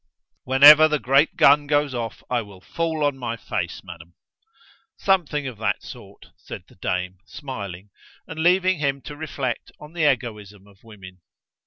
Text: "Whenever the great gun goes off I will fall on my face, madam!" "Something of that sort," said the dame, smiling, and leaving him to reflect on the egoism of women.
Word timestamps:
"Whenever 0.45 0.87
the 0.87 0.97
great 0.97 1.35
gun 1.35 1.67
goes 1.67 1.93
off 1.93 2.23
I 2.27 2.41
will 2.41 2.59
fall 2.59 3.03
on 3.03 3.19
my 3.19 3.37
face, 3.37 3.83
madam!" 3.83 4.15
"Something 4.97 5.45
of 5.45 5.59
that 5.59 5.83
sort," 5.83 6.29
said 6.37 6.63
the 6.67 6.73
dame, 6.73 7.19
smiling, 7.27 7.91
and 8.25 8.41
leaving 8.41 8.79
him 8.79 9.03
to 9.03 9.15
reflect 9.15 9.71
on 9.79 9.93
the 9.93 10.11
egoism 10.11 10.65
of 10.65 10.83
women. 10.83 11.21